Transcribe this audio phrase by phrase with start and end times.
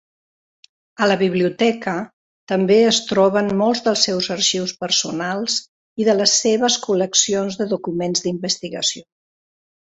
[1.05, 1.93] A la biblioteca
[2.53, 5.59] també es troben molts dels seus arxius personals
[6.05, 9.09] i de les seves col·leccions de documents d'investigació.